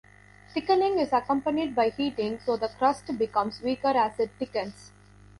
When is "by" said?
1.75-1.89